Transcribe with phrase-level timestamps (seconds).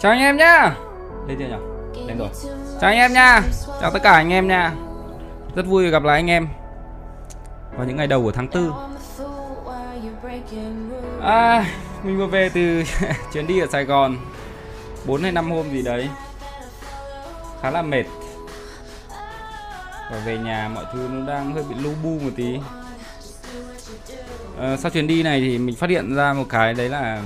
[0.00, 0.76] Chào anh em nhá.
[1.28, 2.06] Lên chưa nhỉ?
[2.06, 2.28] Lên rồi.
[2.80, 3.42] Chào anh em nha.
[3.80, 4.72] Chào tất cả anh em nha.
[5.54, 6.48] Rất vui gặp lại anh em.
[7.76, 8.72] Vào những ngày đầu của tháng 4
[11.22, 11.66] à,
[12.02, 12.82] Mình vừa về từ
[13.32, 14.16] chuyến đi ở Sài Gòn.
[15.06, 16.08] 4 hay 5 hôm gì đấy.
[17.62, 18.04] Khá là mệt.
[20.10, 22.58] Và về nhà mọi thứ nó đang hơi bị lu bu một tí.
[24.60, 27.22] À, Sau chuyến đi này thì mình phát hiện ra một cái đấy là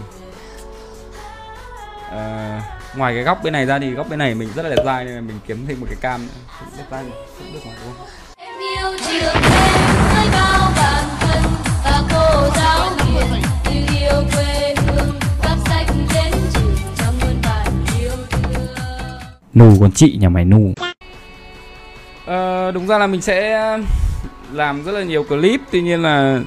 [2.14, 2.62] à,
[2.96, 5.04] ngoài cái góc bên này ra thì góc bên này mình rất là đẹp dai
[5.04, 6.32] nên là mình kiếm thêm một cái cam nữa.
[6.60, 7.04] Cũng đẹp dai
[7.38, 8.06] cũng được mà đúng không
[8.36, 11.42] em yêu trường em với bao bản thân
[11.84, 17.66] và cô giáo hiền như yêu quê hương cắp sách đến trường trong muôn vàn
[18.00, 18.66] yêu thương.
[19.54, 20.72] Nù con chị nhà mày nù.
[22.26, 23.58] Ờ, đúng ra là mình sẽ
[24.52, 26.40] làm rất là nhiều clip tuy nhiên là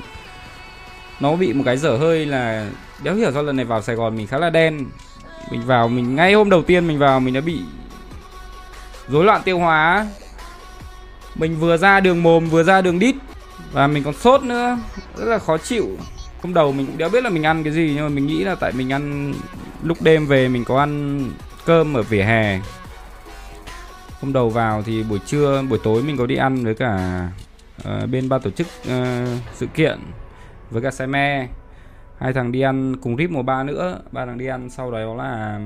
[1.19, 2.69] nó bị một cái dở hơi là
[3.03, 4.85] đéo hiểu do lần này vào Sài Gòn mình khá là đen
[5.51, 7.59] mình vào mình ngay hôm đầu tiên mình vào mình đã bị
[9.07, 10.07] rối loạn tiêu hóa.
[11.35, 13.15] Mình vừa ra đường mồm vừa ra đường đít.
[13.71, 14.77] Và mình còn sốt nữa.
[15.17, 15.97] Rất là khó chịu.
[16.41, 18.43] Hôm đầu mình cũng đéo biết là mình ăn cái gì nhưng mà mình nghĩ
[18.43, 19.33] là tại mình ăn
[19.83, 21.21] lúc đêm về mình có ăn
[21.65, 22.59] cơm ở vỉa hè.
[24.21, 27.23] Hôm đầu vào thì buổi trưa buổi tối mình có đi ăn với cả
[27.81, 28.93] uh, bên ban tổ chức uh,
[29.53, 29.99] sự kiện
[30.71, 31.47] với cả xe me
[32.19, 33.99] hai thằng đi ăn cùng rip một ba nữa.
[34.11, 35.59] Ba thằng đi ăn sau đó là,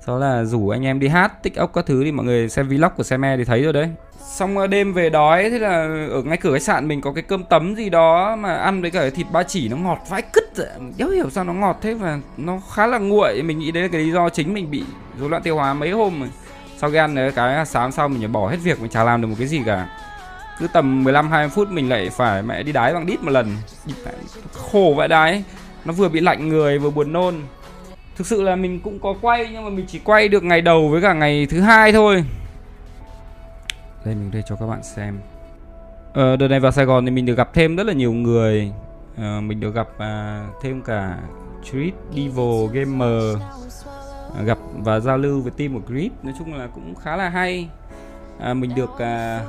[0.00, 2.68] sau là rủ anh em đi hát, tích ốc các thứ thì mọi người xem
[2.68, 3.88] vlog của xe me thì thấy rồi đấy.
[4.30, 5.70] Xong ờ, đêm về đói thế là
[6.10, 8.90] ở ngay cửa khách sạn mình có cái cơm tấm gì đó mà ăn với
[8.90, 10.44] cả cái thịt ba chỉ nó ngọt vãi cứt
[10.98, 13.42] đéo hiểu sao nó ngọt thế và nó khá là nguội.
[13.42, 14.84] Mình nghĩ đấy là cái lý do chính mình bị
[15.20, 16.30] rối loạn tiêu hóa mấy hôm rồi.
[16.76, 19.28] Sau khi ăn đấy, cái sáng sau mình bỏ hết việc mình chả làm được
[19.28, 19.88] một cái gì cả
[20.58, 23.56] cứ tầm 15 20 phút mình lại phải mẹ đi đái bằng đít một lần.
[24.52, 25.44] Khổ vậy đái.
[25.84, 27.34] Nó vừa bị lạnh người vừa buồn nôn.
[28.16, 30.88] Thực sự là mình cũng có quay nhưng mà mình chỉ quay được ngày đầu
[30.88, 32.24] với cả ngày thứ hai thôi.
[34.04, 35.18] Đây mình đây cho các bạn xem.
[36.12, 38.72] Ờ, đợt này vào Sài Gòn thì mình được gặp thêm rất là nhiều người.
[39.16, 41.18] Ờ, mình được gặp à, thêm cả
[41.64, 43.36] Street Devil Gamer.
[44.38, 47.28] À, gặp và giao lưu với team của Grip nói chung là cũng khá là
[47.28, 47.68] hay.
[48.40, 49.44] À, mình được à,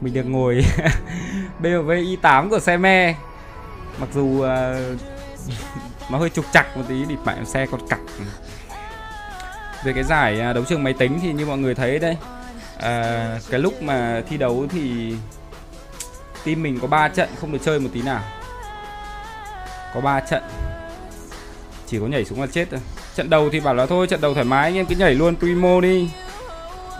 [0.00, 0.64] mình được ngồi
[1.62, 3.14] BMW i8 của xe me.
[4.00, 5.00] Mặc dù uh,
[6.10, 8.00] nó hơi trục chặt một tí thì bạn xe còn cặc
[9.84, 12.16] về cái giải à, đấu trường máy tính thì như mọi người thấy đây
[12.78, 15.14] à, ờ, cái lúc mà thi đấu thì
[16.44, 18.22] team mình có 3 trận không được chơi một tí nào.
[19.94, 20.42] Có 3 trận.
[21.86, 22.80] Chỉ có nhảy xuống là chết thôi.
[23.14, 25.36] Trận đầu thì bảo là thôi trận đầu thoải mái anh em cứ nhảy luôn
[25.36, 26.10] primo đi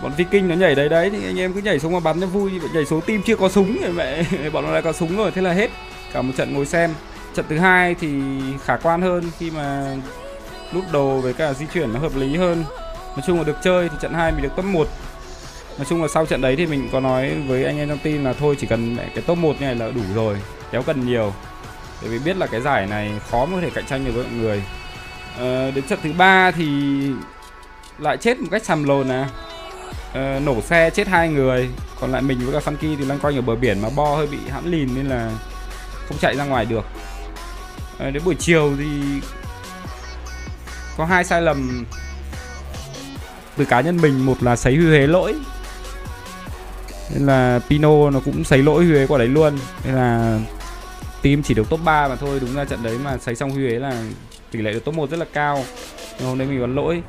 [0.01, 2.27] bọn viking nó nhảy đấy đấy thì anh em cứ nhảy xuống mà bắn cho
[2.27, 2.51] vui.
[2.73, 4.23] Nhảy số tim chưa có súng thì mẹ
[4.53, 5.69] bọn nó lại có súng rồi thế là hết.
[6.13, 6.93] Cả một trận ngồi xem.
[7.35, 8.09] Trận thứ hai thì
[8.65, 9.95] khả quan hơn khi mà
[10.73, 12.63] nút đồ với cả di chuyển nó hợp lý hơn.
[13.15, 14.87] Nói chung là được chơi thì trận 2 mình được top 1
[15.77, 18.25] nói chung là sau trận đấy thì mình có nói với anh em trong team
[18.25, 20.37] là thôi chỉ cần cái top 1 này là đủ rồi
[20.71, 21.33] kéo cần nhiều.
[22.01, 24.23] Bởi vì biết là cái giải này khó mà có thể cạnh tranh được với
[24.23, 24.63] mọi người.
[25.39, 26.65] À, đến trận thứ ba thì
[27.97, 29.29] lại chết một cách sầm lồn à
[30.11, 31.69] uh, nổ xe chết hai người.
[31.99, 34.27] Còn lại mình với cả Funky thì loanh quanh ở bờ biển mà bo hơi
[34.27, 35.31] bị hãm lìn nên là
[36.07, 36.85] không chạy ra ngoài được.
[37.95, 39.21] Uh, đến buổi chiều thì
[40.97, 41.85] có hai sai lầm
[43.57, 44.25] từ cá nhân mình.
[44.25, 45.35] Một là sấy hư hế lỗi.
[47.13, 49.57] Nên là Pino nó cũng sấy lỗi huế quả đấy luôn.
[49.85, 50.39] Nên là
[51.21, 52.39] team chỉ được top 3 mà thôi.
[52.39, 54.03] Đúng ra trận đấy mà sấy xong huế là
[54.51, 55.63] tỷ lệ được top 1 rất là cao.
[56.19, 57.01] Nhưng hôm nay mình bắn lỗi.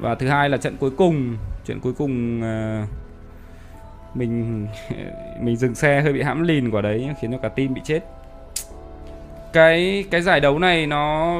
[0.00, 1.36] Và thứ hai là trận cuối cùng
[1.68, 2.88] chuyện cuối cùng uh,
[4.14, 4.66] mình
[5.42, 8.00] mình dừng xe hơi bị hãm lìn quả đấy khiến cho cả team bị chết.
[9.52, 11.34] Cái cái giải đấu này nó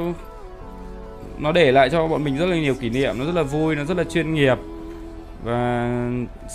[1.39, 3.77] nó để lại cho bọn mình rất là nhiều kỷ niệm nó rất là vui
[3.77, 4.59] nó rất là chuyên nghiệp.
[5.45, 5.91] Và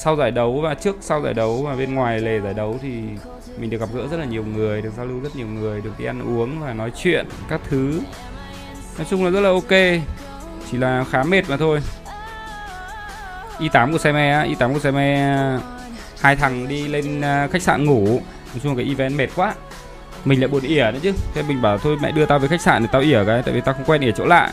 [0.04, 3.02] sau giải đấu và trước sau giải đấu và bên ngoài lề giải đấu thì
[3.60, 6.00] mình được gặp gỡ rất là nhiều người được giao lưu rất nhiều người được
[6.00, 8.02] đi ăn uống và nói chuyện các thứ.
[8.98, 10.02] Nói chung là rất là ok
[10.72, 11.80] chỉ là khá mệt mà thôi.
[13.64, 15.36] Y8 của xe me Y8 của xe me
[16.22, 18.06] hai thằng đi lên ờ, khách sạn ngủ.
[18.54, 19.54] Nói chung cái event mệt quá.
[20.26, 21.14] Mình lại buồn ỉa nữa chứ.
[21.34, 23.54] Thế mình bảo thôi mẹ đưa tao về khách sạn để tao ỉa cái tại
[23.54, 24.52] vì tao không quen ỉa chỗ lạ.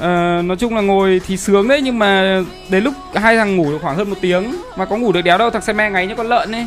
[0.00, 3.70] À, nói chung là ngồi thì sướng đấy nhưng mà đến lúc hai thằng ngủ
[3.70, 6.06] được khoảng hơn một tiếng mà có ngủ được đéo đâu thằng xe me ngáy
[6.06, 6.66] như con lợn ấy.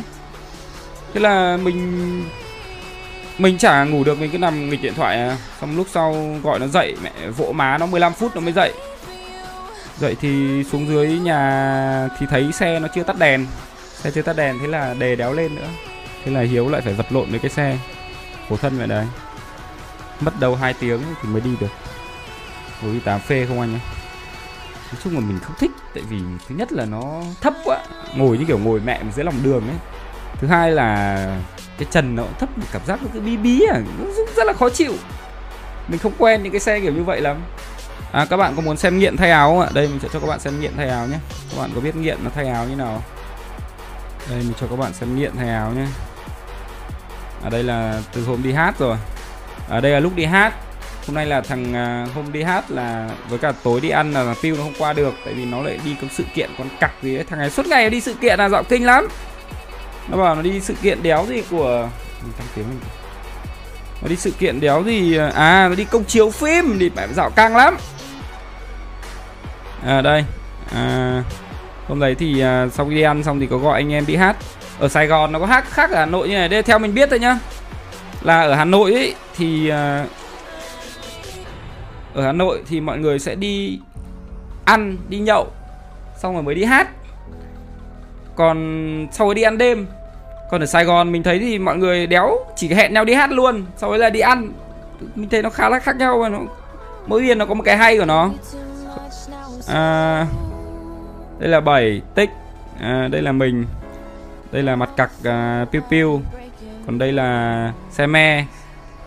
[1.14, 2.22] Thế là mình
[3.38, 5.36] mình chả ngủ được mình cứ nằm nghịch điện thoại à.
[5.60, 8.72] Xong lúc sau gọi nó dậy mẹ vỗ má nó 15 phút nó mới dậy.
[9.98, 13.46] Dậy thì xuống dưới nhà thì thấy xe nó chưa tắt đèn.
[13.94, 15.68] Xe chưa tắt đèn thế là đề đéo lên nữa.
[16.24, 17.78] Thế là Hiếu lại phải vật lộn với cái xe.
[18.48, 19.06] Khổ thân vậy đấy.
[20.20, 21.70] Mất đầu 2 tiếng thì mới đi được.
[22.82, 23.78] Ngồi tám phê không anh nhé
[24.92, 26.18] nói chung là mình không thích, tại vì
[26.48, 27.78] thứ nhất là nó thấp quá.
[28.14, 29.76] Ngồi như kiểu ngồi mẹ mình dưới lòng đường ấy.
[30.40, 31.16] Thứ hai là
[31.78, 34.06] cái trần nó thấp, cảm giác nó cứ bí bí à nó
[34.36, 34.92] rất là khó chịu.
[35.88, 37.36] Mình không quen những cái xe kiểu như vậy lắm
[38.14, 39.68] à các bạn có muốn xem nghiện thay áo không ạ?
[39.74, 41.16] Đây mình sẽ cho các bạn xem nghiện thay áo nhé.
[41.50, 43.02] Các bạn có biết nghiện nó thay áo như nào
[44.30, 45.86] đây mình cho các bạn xem nghiện thay áo nhé.
[47.42, 48.96] Ở đây là từ hôm đi hát rồi.
[49.68, 50.54] Ở đây là lúc đi hát.
[51.06, 51.62] Hôm nay là thằng
[52.06, 54.92] uh, hôm đi hát là với cả tối đi ăn là piu nó không qua
[54.92, 57.50] được tại vì nó lại đi có sự kiện con cặc gì ấy thằng này
[57.50, 59.08] suốt ngày đi sự kiện là dạo kinh lắm.
[60.08, 61.88] Nó bảo nó đi sự kiện đéo gì của
[62.38, 62.80] tăng tiếng mình.
[64.02, 67.30] Nó đi sự kiện đéo gì à nó đi công chiếu phim thì phải dạo
[67.30, 67.76] căng lắm
[69.84, 70.24] à đây.
[70.74, 71.22] À,
[71.88, 74.16] hôm đấy thì à, sau khi đi ăn xong thì có gọi anh em đi
[74.16, 74.36] hát.
[74.78, 76.48] Ở Sài Gòn nó có hát khác ở Hà Nội như này.
[76.48, 77.38] Đây theo mình biết thôi nhá.
[78.22, 80.06] Là ở Hà Nội ấy thì à,
[82.14, 83.78] ở Hà Nội thì mọi người sẽ đi
[84.64, 85.46] ăn đi nhậu
[86.16, 86.88] xong rồi mới đi hát.
[88.36, 89.86] Còn sau rồi đi ăn đêm
[90.50, 93.30] còn ở Sài Gòn mình thấy thì mọi người đéo chỉ hẹn nhau đi hát
[93.30, 94.52] luôn sau đấy là đi ăn.
[95.14, 96.38] Mình thấy nó khá là khác nhau và nó
[97.06, 98.30] mỗi viên nó có một cái hay của nó
[99.68, 100.26] à,
[101.38, 102.30] đây là bảy tích.
[102.80, 103.66] À, đây là mình.
[104.52, 106.22] Đây là mặt cặc à, piu piu.
[106.86, 108.44] Còn đây là xe me.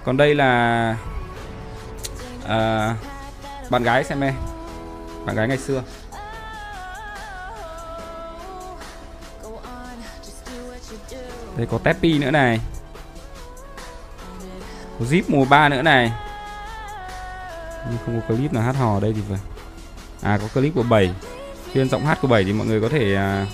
[0.04, 0.96] Còn đây là
[2.48, 2.94] à,
[3.70, 4.34] bạn gái xe me.
[5.26, 5.84] Bạn gái ngày xưa.
[11.58, 12.60] Đây có teppy nữa này.
[15.00, 16.12] Có zip mùa 3 nữa này.
[17.90, 19.57] Nhưng không có clip nào hát hò ở đây thì phải
[20.22, 21.12] à có clip của 7
[21.72, 23.46] phiên giọng hát của 7 thì mọi người có thể à,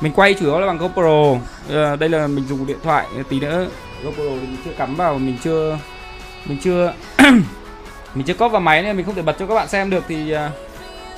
[0.00, 1.40] mình quay chủ yếu là bằng GoPro.
[1.70, 3.66] À, đây là mình dùng điện thoại tí nữa
[4.04, 5.78] GoPro thì mình chưa cắm vào mình chưa
[6.46, 6.94] mình chưa
[8.14, 10.04] mình chưa có vào máy nên mình không thể bật cho các bạn xem được
[10.08, 10.50] thì à,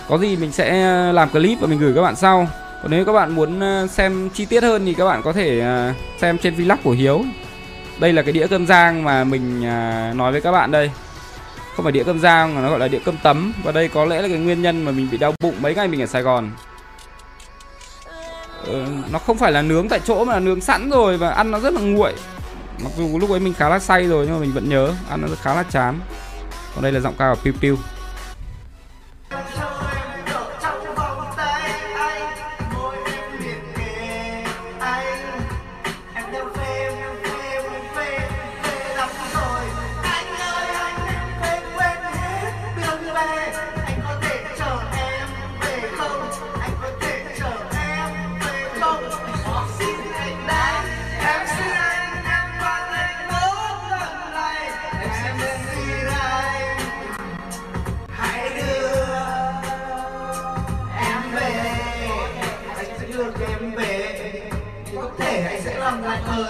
[0.08, 0.72] có gì mình sẽ
[1.12, 2.48] làm clip và mình gửi các bạn sau.
[2.82, 5.60] Còn nếu các bạn muốn à, xem chi tiết hơn thì các bạn có thể
[5.60, 7.24] à, xem trên vlog của Hiếu.
[8.00, 10.90] Đây là cái đĩa cơm rang mà mình à, nói với các bạn đây
[11.76, 13.52] không phải đĩa cơm rang mà nó gọi là đĩa cơm tấm.
[13.64, 15.88] Và đây có lẽ là cái nguyên nhân mà mình bị đau bụng mấy ngày
[15.88, 16.50] mình ở Sài Gòn.
[18.66, 21.50] Ừ, nó không phải là nướng tại chỗ mà là nướng sẵn rồi và ăn
[21.50, 22.12] nó rất là nguội.
[22.84, 25.20] Mặc dù lúc ấy mình khá là say rồi nhưng mà mình vẫn nhớ ăn
[25.22, 26.00] nó khá là chán.
[26.74, 27.76] Còn đây là giọng ca của Piu Piu.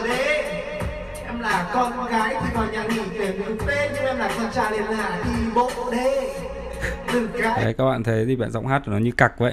[0.05, 0.43] Để
[1.27, 4.51] em là con gái thì vào nhà nghỉ để ngủ tết nhưng em là con
[4.55, 6.35] trai nên là đi bộ đê
[7.43, 9.53] Đấy các bạn thấy thì bạn giọng hát của nó như cặc vậy.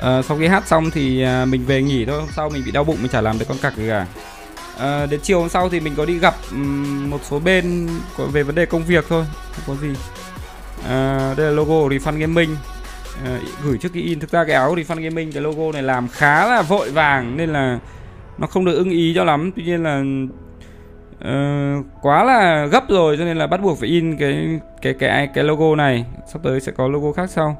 [0.00, 2.20] À, Sau khi hát xong thì à, mình về nghỉ thôi.
[2.20, 4.06] Hôm sau mình bị đau bụng mình chả làm được con cặc gì cả.
[4.78, 6.34] À, Đến chiều hôm sau thì mình có đi gặp
[7.08, 7.88] một số bên
[8.32, 9.24] về vấn đề công việc thôi.
[9.52, 9.94] Không có gì.
[10.88, 12.56] À, Đây là logo của Refund Gaming.
[13.24, 14.20] À, Gửi trước khi in.
[14.20, 17.52] Thực ra cái áo Refund Gaming cái logo này làm khá là vội vàng Nên
[17.52, 17.78] là
[18.38, 20.02] nó không được ưng ý cho lắm Tuy nhiên là
[21.24, 25.26] uh, quá là gấp rồi cho nên là bắt buộc phải in cái cái cái
[25.34, 26.04] cái logo này.
[26.32, 27.56] Sắp tới sẽ có logo khác sau.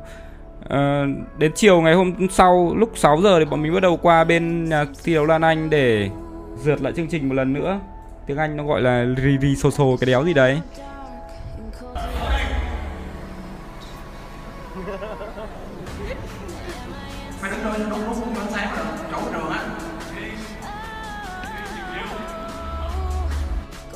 [0.64, 4.24] Uh, đến chiều ngày hôm sau lúc 6 giờ thì bọn mình bắt đầu qua
[4.24, 6.10] bên nhà thi đấu Lan Anh để
[6.56, 7.80] dượt lại chương trình một lần nữa.
[8.26, 10.60] Tiếng Anh nó gọi là review so so cái đéo gì đấy.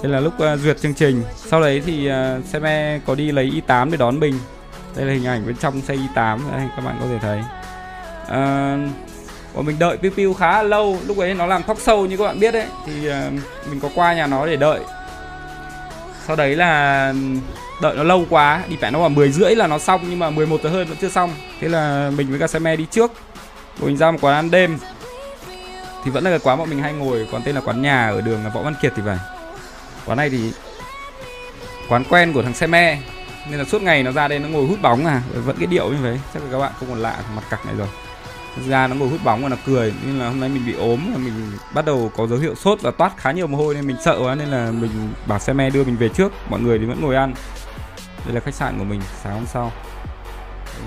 [0.02, 3.33] Đây là lúc uh, duyệt chương trình Sau đấy thì uh, xe me có đi
[3.33, 4.35] lấy Y8 để đón mình.
[4.97, 7.38] Đây là hình ảnh bên trong xe Y8 đây, Các bạn có thể thấy.
[8.23, 8.90] Uh,
[9.54, 12.16] Bọn mình đợi Piu Piu khá là lâu Lúc ấy nó làm thóc sâu như
[12.16, 12.66] các bạn biết đấy.
[12.87, 13.14] Thì uh,
[13.71, 14.80] mình có qua nhà nó để đợi.
[16.26, 17.14] Sau đấy là
[17.83, 20.30] đợi nó lâu quá Đi phải nó khoảng 10 rưỡi là nó xong Nhưng mà
[20.30, 21.30] 11 giờ hơn vẫn chưa xong.
[21.61, 23.12] Thế là mình với cả xe me đi trước.
[23.80, 24.78] Rồi mình ra một quán ăn đêm.
[26.04, 28.21] Thì vẫn là cái quán bọn mình hay ngồi Quán tên là quán nhà ở
[28.21, 29.39] đường Võ Văn Kiệt thì phải
[30.07, 30.52] quán này thì
[31.88, 32.99] quán quen của thằng xe me,
[33.49, 35.88] nên là suốt ngày nó ra đây nó ngồi hút bóng à vẫn cái điệu
[35.88, 37.88] như thế, chắc là các bạn không còn lạ mặt cặc này rồi.
[38.69, 41.00] Ra nó ngồi hút bóng và nó cười, nên là hôm nay mình bị ốm
[41.12, 43.87] và mình bắt đầu có dấu hiệu sốt và toát khá nhiều mồ hôi, nên
[43.87, 46.33] mình sợ quá, nên là mình bảo xe me đưa mình về trước.
[46.50, 47.35] Mọi người thì vẫn ngồi ăn.
[48.25, 49.73] Đây là khách sạn của mình, sáng hôm sau.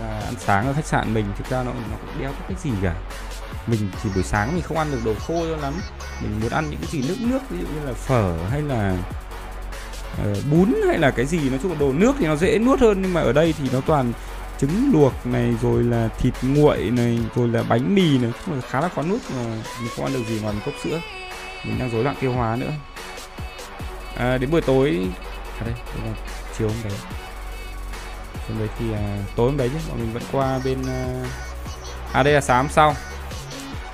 [0.02, 2.72] Là ăn sáng ở khách sạn mình, thực ra nó nó cũng đeo cái gì
[2.84, 2.94] cả
[3.68, 5.74] mình thì buổi sáng mình không ăn được đồ khô cho lắm.
[6.22, 8.96] Mình muốn ăn những cái gì nước nước ví dụ như là phở hay là
[10.22, 12.80] uh, bún hay là cái gì nói chung là đồ nước thì nó dễ nuốt
[12.80, 14.14] hơn nhưng mà ở đây thì nó toàn
[14.60, 18.62] trứng luộc này rồi là thịt nguội này rồi là bánh mì này chung là
[18.62, 19.44] khá là khó nuốt mà
[19.82, 21.00] mình không ăn được gì ngoài một cốc sữa.
[21.66, 22.72] Mình đang rối loạn tiêu hóa nữa.
[24.18, 25.08] À, đến buổi tối
[25.60, 26.16] à đây, đây là
[26.58, 26.94] chiều hôm đấy.
[28.50, 31.26] Hôm đấy thì à, tối hôm đấy chứ bọn mình vẫn qua bên à,
[32.14, 32.96] à đây là sáng hôm sau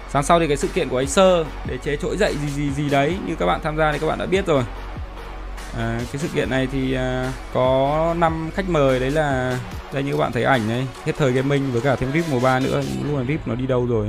[0.10, 2.90] sáng sau thì cái sự kiện của Acer để chế trỗi dậy gì gì gì
[2.90, 4.64] đấy như các bạn tham gia thì các bạn đã biết rồi.
[5.78, 9.60] À, cái sự kiện này thì à, có năm khách mời đấy là
[9.94, 12.40] đây như các bạn thấy ảnh này hết thời gaming với cả thêm vip mùa
[12.40, 14.08] ba nữa lúc này vip nó đi đâu rồi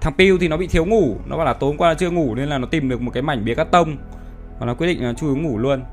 [0.00, 2.34] thằng Piu thì nó bị thiếu ngủ nó bảo là tối hôm qua chưa ngủ
[2.34, 3.96] nên là nó tìm được một cái mảnh bìa cắt tông
[4.58, 5.84] và nó quyết định là chui xuống ngủ luôn.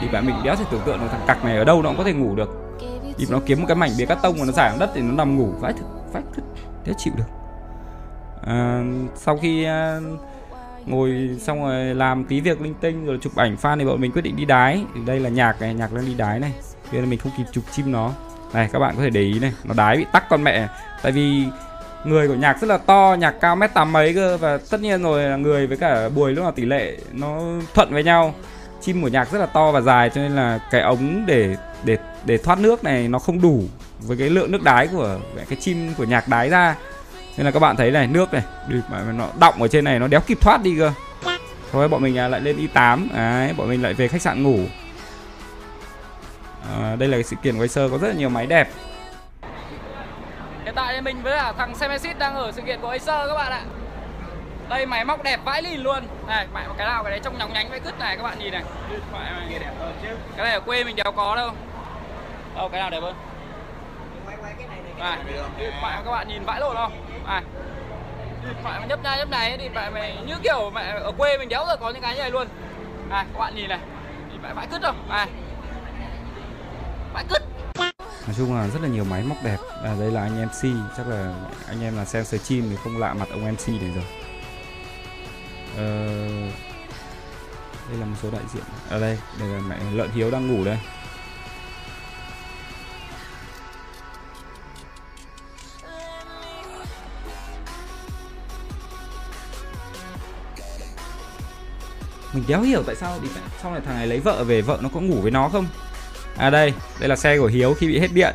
[0.00, 1.98] Thì bạn mình đéo thể tưởng tượng được thằng cặc này ở đâu nó cũng
[1.98, 2.65] có thể ngủ được
[3.18, 5.12] thì nó kiếm một cái mảnh bìa cắt tông mà nó giải đất thì nó
[5.12, 6.44] nằm ngủ vãi thực vãi thực
[6.84, 7.24] thế chịu được.
[8.46, 8.82] À,
[9.14, 10.00] sau khi à,
[10.86, 14.12] ngồi xong rồi làm tí việc linh tinh rồi chụp ảnh fan thì bọn mình
[14.12, 14.84] quyết định đi đái.
[14.94, 16.52] Thì đây là nhạc này nhạc đang đi đái này.
[16.92, 18.12] Bây giờ mình không kịp chụp chim nó.
[18.52, 20.68] Này các bạn có thể để ý này nó đái bị tắc con mẹ.
[21.02, 21.44] Tại vì
[22.04, 24.36] người của nhạc rất là to nhạc cao mét tám mấy cơ.
[24.36, 27.40] Và tất nhiên rồi là người với cả buổi lúc nào tỷ lệ nó
[27.74, 28.34] thuận với nhau
[28.80, 31.98] chim của nhạc rất là to và dài cho nên là cái ống để để
[32.24, 33.64] để thoát nước này nó không đủ
[33.98, 35.18] với cái lượng nước đái của
[35.48, 36.76] cái chim của nhạc đái ra.
[37.36, 38.42] Nên là các bạn thấy này nước này
[38.90, 40.92] mà nó động ở trên này nó đéo kịp thoát đi cơ.
[41.72, 44.42] Thôi bọn mình à, lại lên y 8 đấy bọn mình lại về khách sạn
[44.42, 44.58] ngủ.
[46.74, 48.68] À, đây là cái sự kiện quay sơ có rất là nhiều máy đẹp.
[50.64, 53.52] Hiện tại mình với cả thằng Semesis đang ở sự kiện của Acer các bạn
[53.52, 53.62] ạ
[54.68, 56.06] đây máy móc đẹp vãi lìn luôn.
[56.26, 58.52] Này mày cái nào cái đấy trong nhóng nhánh vãi cứt này các bạn nhìn
[58.52, 58.62] này.
[60.36, 61.50] Cái này ở quê mình đéo có đâu.
[62.56, 63.14] Đâu cái nào đẹp hơn?
[64.98, 65.18] Này
[65.58, 66.92] điện thoại các bạn nhìn vãi lộn không?
[67.26, 67.42] Này
[68.44, 71.38] điện thoại mà nhấp nhai nhấp này thì mẹ mày như kiểu mẹ ở quê
[71.38, 72.48] mình đéo rồi có những cái như này luôn.
[73.08, 73.78] Này các bạn nhìn này.
[74.30, 75.08] Nhìn vãi vãi cứt không?
[75.08, 75.26] Này.
[77.14, 77.42] Vãi cứt.
[78.26, 79.56] Nói chung là rất là nhiều máy móc đẹp.
[79.84, 80.62] À, đây là anh MC
[80.96, 81.32] chắc là
[81.68, 84.04] anh em là sensor chim thì không lạ mặt ông MC này rồi
[85.76, 86.06] ờ,
[87.88, 88.62] đây là một số đại diện.
[88.88, 90.78] Ở à, đây đây là mẹ lợn hiếu đang ngủ đây.
[102.32, 103.28] Mình đéo hiểu tại sao đi
[103.62, 105.66] sau này thằng này lấy vợ về vợ nó có ngủ với nó không?
[106.36, 108.34] À đây đây là xe của hiếu khi bị hết điện.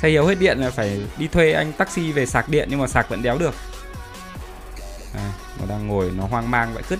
[0.00, 2.86] Xe hiếu hết điện là phải đi thuê anh taxi về sạc điện nhưng mà
[2.86, 3.54] sạc vẫn đéo được
[5.86, 6.98] ngồi nó hoang mang vậy cứt.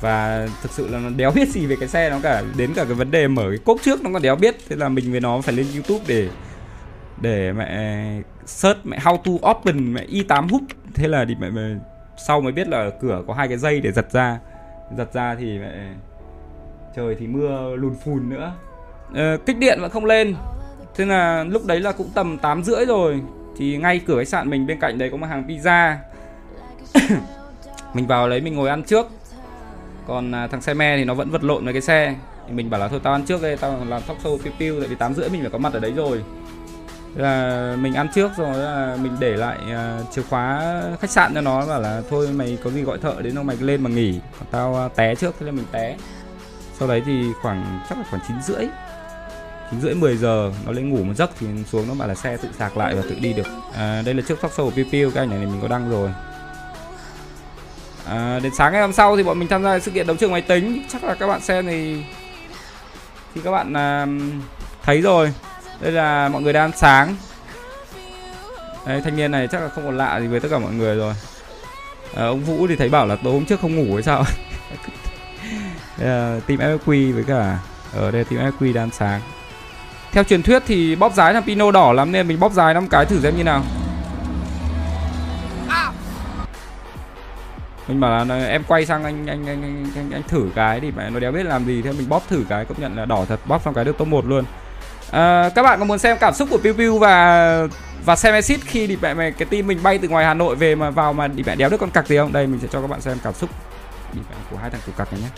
[0.00, 2.84] Và thực sự là nó đéo biết gì về cái xe nó cả đến cả
[2.84, 4.56] cái vấn đề mở cái cốp trước nó còn đéo biết.
[4.68, 6.28] Thế là mình với nó phải lên youtube để
[7.20, 8.04] để mẹ
[8.46, 10.62] search mẹ how to open mẹ i 8 hút
[10.94, 11.62] thế là thì mẹ, mẹ
[12.26, 14.38] sau mới biết là cửa có hai cái dây để giật ra.
[14.96, 15.72] Giật ra thì mẹ
[16.96, 18.52] trời thì mưa lùn phùn nữa.
[19.14, 20.34] Ờ, kích điện vẫn không lên.
[20.96, 23.20] Thế là lúc đấy là cũng tầm 8 rưỡi rồi.
[23.56, 25.96] Thì ngay cửa khách sạn mình bên cạnh đấy có một hàng pizza
[27.94, 29.06] mình vào lấy mình ngồi ăn trước.
[30.06, 32.14] Còn à, thằng xe me thì nó vẫn vật lộn với cái xe.
[32.46, 34.80] Thì mình bảo là thôi tao ăn trước đây tao làm talk show piu piu
[34.80, 36.22] tại vì tám rưỡi mình phải có mặt ở đấy rồi.
[37.16, 41.34] Thế là mình ăn trước rồi là mình để lại à, chìa khóa khách sạn
[41.34, 41.66] cho nó.
[41.66, 44.20] Bảo là thôi mày có gì gọi thợ đến đâu mày cứ lên mà nghỉ.
[44.38, 45.96] Còn tao à, té trước thế là mình té.
[46.78, 48.66] Sau đấy thì khoảng chắc là khoảng chín rưỡi
[49.70, 52.36] chín rưỡi 10 giờ nó lên ngủ một giấc thì xuống nó bảo là xe
[52.36, 53.46] tự sạc lại và tự đi được.
[53.74, 55.90] À, đây là trước talk show của piu piu cái ảnh này mình có đăng
[55.90, 56.10] rồi
[58.10, 60.32] à, đến sáng ngày hôm sau thì bọn mình tham gia sự kiện đấu trường
[60.32, 60.82] máy tính.
[60.88, 62.02] Chắc là các bạn xem thì
[63.34, 64.06] thì các bạn à,
[64.82, 65.32] thấy rồi.
[65.80, 67.16] Đây là mọi người đang ăn sáng.
[68.86, 70.96] Đấy, thanh niên này chắc là không còn lạ gì với tất cả mọi người
[70.96, 71.14] rồi.
[72.16, 74.24] À, ông vũ thì thấy bảo là tối hôm trước không ngủ hay sao?
[76.04, 77.58] À, team FQ với cả
[77.94, 79.20] ở đây team FQ đang sáng.
[80.12, 82.88] Theo truyền thuyết thì bóp dài thằng Pino đỏ lắm nên mình bóp dài năm
[82.88, 83.62] cái thử xem như nào.
[87.90, 90.92] Mình bảo là em quay sang anh anh anh anh, anh, anh thử cái thì
[90.96, 93.24] mẹ nó đéo biết làm gì thế mình bóp thử cái công nhận là đỏ
[93.28, 94.44] thật bóp xong cái được top 1 luôn.
[95.10, 97.68] À, các bạn có muốn xem cảm xúc của Piu Piu và
[98.04, 100.56] và xem exit khi đi mẹ mẹ cái team mình bay từ ngoài Hà Nội
[100.56, 102.32] về mà vào mà đi mẹ đéo được con cặc gì không?
[102.32, 103.50] Đây mình sẽ cho các bạn xem cảm xúc
[104.50, 105.28] của hai thằng cục cặc này nhé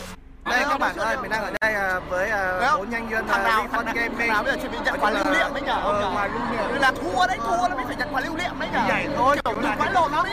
[0.53, 2.31] đây các bạn ơi mình đang ở đây à, với
[2.79, 5.11] bốn nhân viên thằng nào phân game thằng nào bây giờ chỉ bị nhận quà
[5.11, 7.97] lưu niệm đấy nhở ờ, ngoài lưu niệm là thua đấy thua nó mới phải
[7.97, 10.31] nhận quà lưu niệm đấy nhở vậy thôi kiểu đừng quái lộn nó đi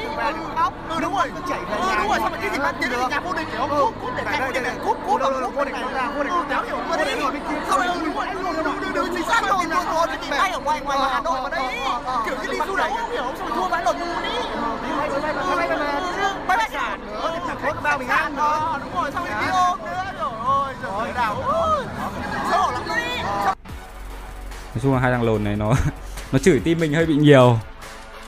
[0.56, 3.34] không ừ đúng rồi ừ đúng rồi sao mà cái gì mà tiến nhà vô
[3.34, 6.24] địch kiểu cút cút để xem để cút cút đâu cút vô địch gia vô
[6.24, 7.32] địch gia hiểu vô địch rồi
[7.70, 8.26] không đâu đúng rồi
[8.82, 11.50] đừng đừng chính xác rồi rồi rồi thì ngay ở ngoài ngoài Hà Nội mà
[11.50, 11.78] đấy
[12.26, 14.30] kiểu như đi du đấu không hiểu xong rồi thua quái lộn luôn đi
[16.48, 18.89] bye bye cả nữa thì phải bao mình ăn đó đúng rồi xong rồi đi
[24.80, 25.74] nói chung là hai thằng lồn này nó
[26.32, 27.60] nó chửi tim mình hơi bị nhiều.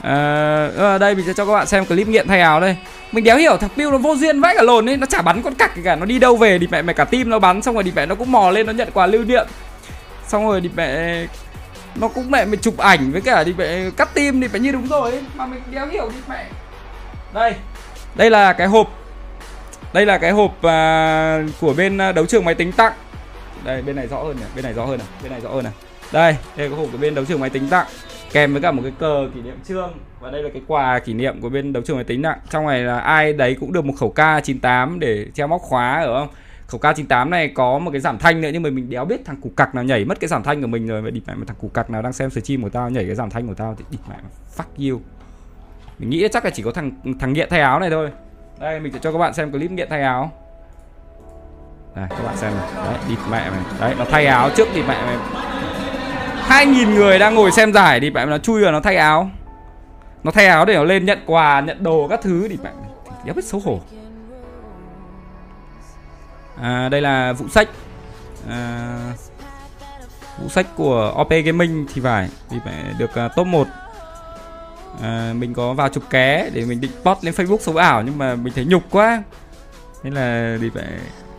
[0.02, 2.78] À, đây mình sẽ cho các bạn xem clip nghiện thay áo đây.
[3.12, 5.42] Mình đéo hiểu thằng Piu nó vô duyên vãi cả lồn ấy nó chả bắn
[5.42, 7.76] con cặc cả nó đi đâu về thì mẹ mẹ cả tim nó bắn xong
[7.76, 9.46] rồi thì mẹ nó cũng mò lên nó nhận quà lưu niệm.
[10.28, 11.28] Xong rồi thì mẹ
[11.96, 14.72] nó cũng mẹ mình chụp ảnh với cả thì mẹ cắt tim thì phải như
[14.72, 15.24] đúng rồi ấy.
[15.36, 16.46] mà mình đéo hiểu thì mẹ.
[17.34, 17.54] Đây
[18.16, 18.88] đây là cái hộp
[19.94, 22.94] đây là cái hộp à, của bên à, đấu trường máy tính tặng.
[23.64, 25.64] Đây bên này rõ hơn này bên này rõ hơn này bên này rõ hơn
[25.64, 25.74] này
[26.12, 27.88] đây đây có hộp của bên đấu trường máy tính tặng
[28.32, 31.14] kèm với cả một cái cờ kỷ niệm trương và đây là cái quà kỷ
[31.14, 33.86] niệm của bên đấu trường máy tính tặng trong này là ai đấy cũng được
[33.86, 36.28] một khẩu K98 để treo móc khóa ở không?
[36.68, 39.42] Khẩu K98 này có một cái giảm thanh nữa, nhưng mà mình đéo biết thằng
[39.42, 41.02] củ cặc nào nhảy mất cái giảm thanh của mình rồi.
[41.02, 43.16] Vậy địt mẹ mà thằng củ cặc nào đang xem stream của tao nhảy cái
[43.16, 44.16] giảm thanh của tao thì địt mẹ
[44.58, 45.02] fuck you.
[46.00, 48.10] Mình nghĩ chắc là chỉ có thằng thằng nghiện thay áo này thôi.
[48.60, 50.32] Đây, mình sẽ cho các bạn xem clip nghiện thay áo.
[51.96, 52.70] Đây, các bạn xem này.
[52.76, 55.18] Đấy địt mẹ mày đấy, nó thay áo trước địt mẹ mày
[56.52, 59.30] hai nghìn người đang ngồi xem giải thì bạn nó chui vào nó thay áo.
[60.24, 63.20] Nó thay áo để nó lên nhận quà nhận đồ các thứ thì bạn mày
[63.26, 63.80] đéo biết xấu hổ.
[66.62, 67.70] À, đây là vụ sách.
[68.50, 68.98] À,
[70.42, 73.68] vụ sách của OP Gaming thì phải thì phải được uh, top 1
[75.02, 78.18] à, mình có vào chụp ké để mình định post lên Facebook xấu ảo nhưng
[78.18, 79.24] mà mình thấy nhục quá.
[80.04, 80.88] Nên là thì phải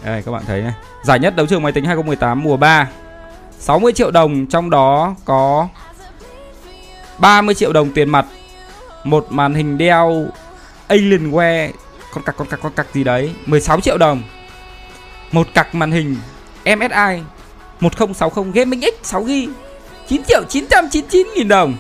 [0.05, 0.75] đây các bạn thấy này.
[1.05, 2.89] Giải nhất đấu trường máy tính 2018 mùa 3
[3.63, 5.69] 60 triệu đồng, trong đó có
[7.19, 8.27] 30 triệu đồng tiền mặt,
[9.05, 10.27] một màn hình đeo
[10.89, 11.71] Alienware,
[12.15, 14.23] con cặc con cặc con cặc gì đấy 16 triệu đồng.
[15.33, 16.17] Một cặc màn hình
[16.65, 17.23] MSI
[17.81, 19.49] 1060 Gaming X 6GB
[20.09, 21.75] 9 triệu 999 nghìn đồng.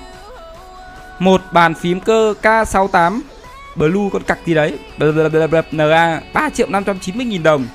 [1.18, 3.20] Một bàn phím cơ K68
[3.76, 4.78] Blue con cặc gì đấy
[5.72, 7.66] NA 3 triệu 590 nghìn đồng.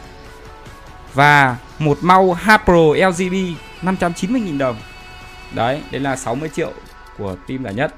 [1.14, 3.34] Và một mau Hapro LGB
[3.82, 4.78] 590 nghìn đồng.
[5.52, 6.72] Đấy đây là 60 triệu
[7.18, 7.96] của team giải nhất.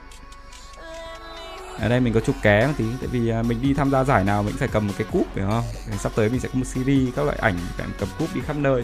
[1.79, 4.03] Ở đây mình có chụp ké một tí, tại vì à, mình đi tham gia
[4.03, 5.63] giải nào mình phải cầm một cái cúp, phải không?
[5.99, 8.83] Sắp tới mình sẽ có một series các loại ảnh cầm cúp đi khắp nơi.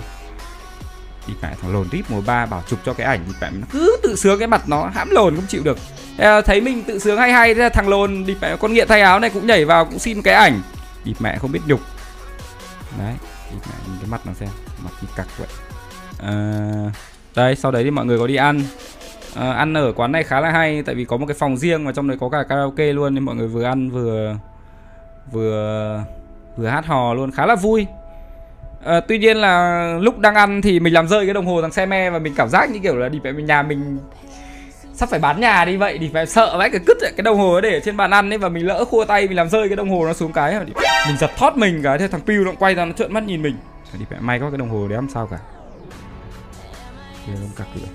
[1.27, 3.97] Thì phải thằng lồn rip mùa 3 bảo chụp cho cái ảnh thì bạn cứ
[4.03, 5.77] tự sướng cái mặt nó, hãm lồn không chịu được.
[6.45, 9.19] Thấy mình tự sướng hay hay, thế thằng lồn đi mẹ con nghiện thay áo
[9.19, 10.61] này cũng nhảy vào cũng xin cái ảnh.
[11.03, 11.79] Đi mẹ không biết nhục.
[12.99, 13.13] Đấy
[13.51, 14.49] đi mẹ nhìn cái mặt nó xem,
[14.83, 15.47] mặt như cặc vậy
[16.25, 16.33] à,
[17.35, 18.61] đây sau đấy thì mọi người có đi ăn.
[19.35, 21.85] À, ăn ở quán này khá là hay tại vì có một cái phòng riêng
[21.85, 24.35] và trong đấy có cả karaoke luôn nên mọi người vừa ăn vừa
[25.31, 26.03] vừa
[26.57, 27.87] vừa hát hò luôn khá là vui.
[28.85, 31.71] À, tuy nhiên là lúc đang ăn thì mình làm rơi cái đồng hồ thằng
[31.71, 33.97] xe me và mình cảm giác như kiểu là đi về nhà mình
[34.93, 37.61] sắp phải bán nhà đi vậy thì phải sợ vãi cái cứt cái đồng hồ
[37.61, 39.75] để ở trên bàn ăn ấy và mình lỡ khua tay mình làm rơi cái
[39.75, 40.59] đồng hồ nó xuống cái
[41.07, 43.41] mình giật thót mình cái thế thằng piu nó quay ra nó trợn mắt nhìn
[43.41, 43.55] mình.
[43.99, 45.37] Thì mẹ may có cái đồng hồ đấy làm sao cả
[47.25, 47.87] thì không cặc được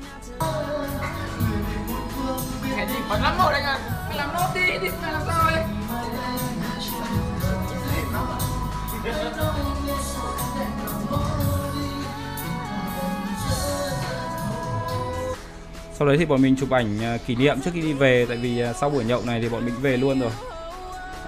[3.09, 5.65] Mày lắm rồi anh ạ Mày làm nốt đi mày làm sao ấy
[15.93, 18.37] sau đấy thì bọn mình chụp ảnh à, kỷ niệm trước khi đi về tại
[18.37, 20.31] vì à, sau buổi nhậu này thì bọn mình về luôn rồi.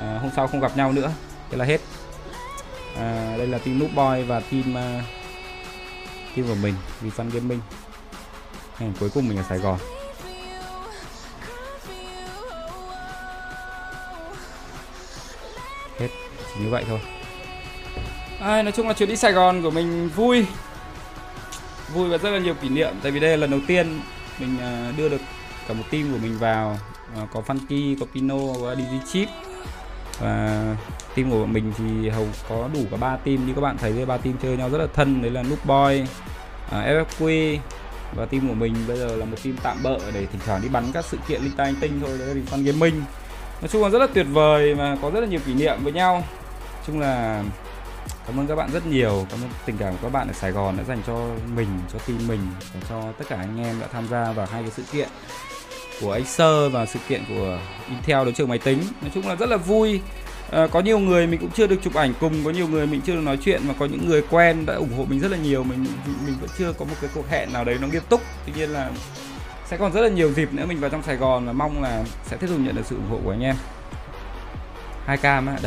[0.01, 1.11] À, hôm sau không gặp nhau nữa
[1.51, 1.81] thế là hết.
[2.97, 5.05] À, đây là team Noob Boy và team uh,
[6.37, 7.61] team của mình vì Fun Gaming
[8.79, 9.79] Hẹn cuối cùng mình ở Sài Gòn?
[15.99, 16.09] Hết
[16.55, 17.01] chỉ như vậy thôi.
[18.41, 20.47] À, nói chung là chuyến đi Sài Gòn của mình vui.
[21.95, 24.01] Vui và rất là nhiều kỷ niệm tại vì đây là lần đầu tiên
[24.39, 25.21] mình à, đưa được
[25.69, 26.79] cả một team của mình vào.
[27.17, 29.29] À, có Funky, có Pino, có DJ Chip.
[30.21, 30.77] Và
[31.17, 33.47] team của mình thì hầu có đủ cả ba team.
[33.47, 35.23] Như các bạn thấy ba team chơi nhau rất là thân.
[35.23, 36.07] Đấy là Noob Boy,
[36.71, 37.59] à, uh, FFQ
[38.15, 40.69] và team của mình bây giờ là một team tạm bợ để thỉnh thoảng đi
[40.69, 43.03] bắn các sự kiện linh tay tinh thôi đấy là Fun Gaming
[43.63, 45.93] nói chung là rất là tuyệt vời và có rất là nhiều kỷ niệm với
[45.93, 46.15] nhau.
[46.15, 47.45] Nói chung là
[48.27, 49.27] cảm ơn các bạn rất nhiều.
[49.31, 51.99] Cảm ơn tình cảm của các bạn ở Sài Gòn đã dành cho mình, cho
[51.99, 52.41] team mình,
[52.75, 55.09] và cho tất cả anh em đã tham gia vào hai cái sự kiện
[56.01, 58.79] của Acer và sự kiện của Intel đối trường máy tính.
[59.01, 60.01] Nói chung là rất là vui.
[60.53, 63.01] Ờ, có nhiều người mình cũng chưa được chụp ảnh cùng, có nhiều người mình
[63.01, 65.37] chưa được nói chuyện và có những người quen đã ủng hộ mình rất là
[65.37, 65.65] nhiều.
[65.65, 65.87] Mình
[66.27, 68.21] mình vẫn chưa có một cái cuộc hẹn nào đấy nó nghiêm túc.
[68.47, 68.91] Tuy nhiên là
[69.67, 72.05] sẽ còn rất là nhiều dịp nữa mình vào trong Sài Gòn và mong là
[72.25, 73.57] sẽ tiếp tục nhận được sự ủng hộ của anh em.
[75.07, 75.57] Hai cam á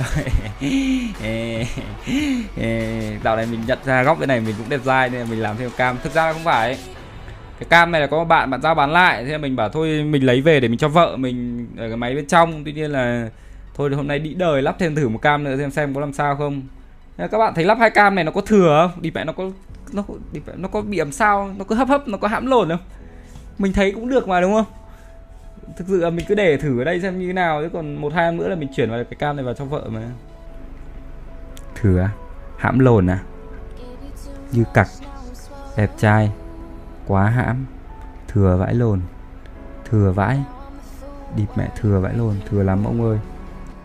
[3.23, 5.39] dạo này mình nhận ra góc bên này mình cũng đẹp dai nên là mình
[5.39, 5.97] làm thêm cam.
[6.03, 6.77] Thực ra không phải.
[7.59, 9.69] Cái cam này là có một bạn bạn giao bán lại, thế là mình bảo
[9.69, 12.63] thôi mình lấy về để mình cho vợ mình ở cái máy bên trong.
[12.63, 13.29] Tuy nhiên là
[13.75, 16.13] thôi hôm nay đi đời lắp thêm thử một cam nữa xem xem có làm
[16.13, 16.61] sao không.
[17.17, 19.01] Các bạn thấy lắp hai cam này nó có thừa không?
[19.01, 19.43] Đi mẹ nó có,
[19.93, 22.45] nó, đi mẹ nó có bị làm sao nó có hấp hấp, nó có hãm
[22.45, 22.79] lồn không?
[23.57, 24.65] Mình thấy cũng được mà, đúng không?
[25.77, 27.95] Thực sự là mình cứ để thử ở đây xem như thế nào, chứ còn
[27.95, 30.01] một, hai, năm nữa là mình chuyển vào cái cam này vào cho vợ mà.
[31.75, 32.09] Thừa
[32.57, 33.19] hãm lồn à?
[34.51, 34.88] Như cặc,
[35.77, 36.31] đẹp trai,
[37.07, 37.65] quá hãm,
[38.27, 39.01] thừa vãi lồn
[39.89, 40.43] thừa vãi.
[41.35, 43.17] Địt mẹ, thừa vãi lồn thừa lắm ông ơi.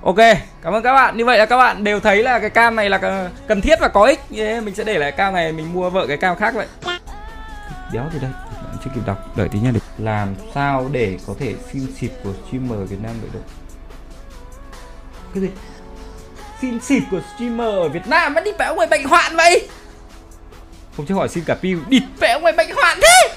[0.03, 0.17] Ok,
[0.63, 1.17] cảm ơn các bạn.
[1.17, 3.89] Như vậy là các bạn đều thấy là cái cam này là cần thiết và
[3.89, 4.21] có ích.
[4.31, 6.67] Thế mình sẽ để lại cam này, mình mua vợ cái cam khác vậy.
[7.93, 8.31] Đéo từ đây,
[8.65, 9.37] bạn chưa kịp đọc.
[9.37, 13.13] Đợi tí nha để làm sao để có thể xin xịt của streamer Việt Nam
[13.21, 13.41] vậy được.
[15.35, 15.49] Cái gì?
[16.61, 19.69] Xin xịt của streamer ở Việt Nam vẫn đi ông ấy bệnh hoạn vậy.
[20.97, 23.35] Không chứ hỏi xin cả piu, địt phải ông ấy bệnh hoạn thế.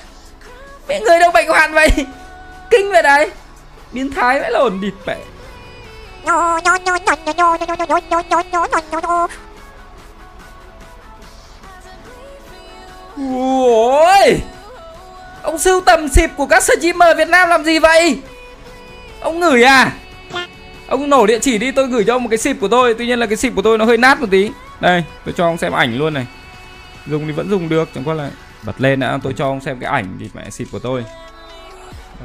[0.88, 1.90] Mẹ người đâu bệnh hoạn vậy?
[2.70, 3.32] Kinh vậy đấy.
[3.92, 5.18] Biến thái vãi lồn địt mẹ.
[13.18, 14.40] Ôi!
[15.42, 18.20] Ông sưu tầm xịp của các streamer Việt Nam làm gì vậy?
[19.20, 19.92] Ông ngửi à?
[20.88, 22.94] Ông nổ địa chỉ đi tôi gửi cho ông một cái xịp của tôi.
[22.94, 24.52] Tuy nhiên là cái xịp của tôi nó hơi nát một tí.
[24.80, 26.28] Đây tôi cho ông xem ảnh luôn này.
[27.08, 28.30] Dùng thì vẫn dùng được Chẳng qua là
[28.64, 29.20] bật lên đã.
[29.24, 31.06] Tôi cho ông xem cái ảnh thì mẹ xịp của tôi.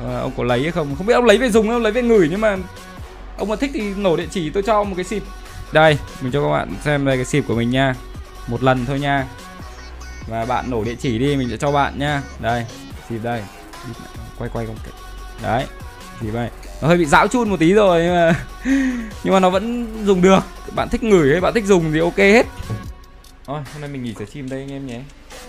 [0.06, 0.94] À, Ông có lấy hay không?
[0.98, 2.56] Không biết ông lấy về dùng không lấy về ngửi Nhưng mà
[3.38, 5.22] Ông mà thích thì nổ địa chỉ tôi cho ông một cái xịp.
[5.72, 7.94] Đây mình cho các bạn xem đây cái xịp của mình nha.
[8.46, 9.26] Một lần thôi nha.
[10.28, 12.22] Và bạn nổ địa chỉ đi mình sẽ cho bạn nha.
[12.40, 12.66] Đây
[13.08, 13.42] xịp đây.
[14.38, 14.76] Quay quay con
[15.42, 15.64] Đấy
[16.20, 16.48] xịp đây.
[16.82, 18.32] Nó hơi bị dão chun một tí rồi nhưng mà
[19.24, 20.40] Nhưng mà nó vẫn dùng được.
[20.74, 22.46] Bạn thích ngửi hay bạn thích dùng thì ok hết.
[23.46, 25.00] Thôi hôm nay mình nghỉ stream đây anh em nhé.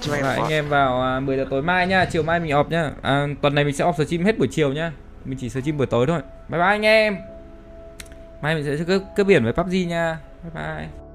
[0.08, 2.06] Và anh em vào à, 10 giờ tối mai nha.
[2.06, 4.73] Chiều mai mình off nhá à, Tuần này mình sẽ off stream hết buổi chiều
[4.73, 4.91] nhá
[5.25, 6.21] Mình chỉ stream buổi tối thôi.
[6.49, 7.29] Bye bye anh em
[8.41, 10.19] Mai mình sẽ cướp, cướp biển với PUBG nha.
[10.43, 11.09] Bye bye.